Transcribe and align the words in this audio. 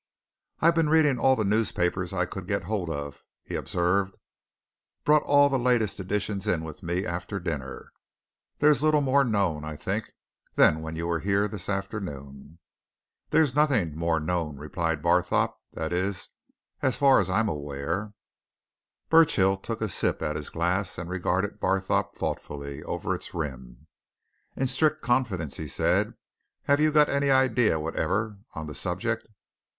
"I've 0.61 0.73
been 0.73 0.89
reading 0.89 1.19
all 1.19 1.35
the 1.35 1.43
newspapers 1.43 2.11
I 2.11 2.25
could 2.25 2.47
get 2.47 2.63
hold 2.63 2.89
of," 2.89 3.23
he 3.43 3.53
observed. 3.53 4.17
"Brought 5.05 5.21
all 5.21 5.47
the 5.47 5.59
latest 5.59 5.99
editions 5.99 6.47
in 6.47 6.63
with 6.63 6.81
me 6.81 7.05
after 7.05 7.39
dinner. 7.39 7.93
There's 8.57 8.81
little 8.81 9.01
more 9.01 9.23
known, 9.23 9.63
I 9.63 9.75
think, 9.75 10.11
than 10.55 10.81
when 10.81 10.95
you 10.95 11.05
were 11.05 11.19
here 11.19 11.47
this 11.47 11.69
afternoon." 11.69 12.57
"There's 13.29 13.53
nothing 13.53 13.95
more 13.95 14.19
known," 14.19 14.57
replied 14.57 15.03
Barthorpe. 15.03 15.55
"That 15.73 15.93
is 15.93 16.29
as 16.81 16.97
far 16.97 17.19
as 17.19 17.29
I'm 17.29 17.47
aware." 17.47 18.15
Burchill 19.09 19.55
took 19.55 19.81
a 19.83 19.87
sip 19.87 20.23
at 20.23 20.35
his 20.35 20.49
glass 20.49 20.97
and 20.97 21.11
regarded 21.11 21.59
Barthorpe 21.59 22.15
thoughtfully 22.15 22.81
over 22.85 23.13
its 23.13 23.35
rim. 23.35 23.85
"In 24.55 24.65
strict 24.65 25.03
confidence," 25.03 25.57
he 25.57 25.67
said, 25.67 26.15
"have 26.63 26.79
you 26.79 26.91
got 26.91 27.07
any 27.07 27.29
idea 27.29 27.79
whatever 27.79 28.39
on 28.55 28.65
the 28.65 28.73
subject?" 28.73 29.27